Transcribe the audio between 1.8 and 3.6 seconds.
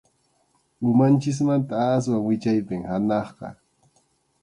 aswan wichaypim hanaqqa.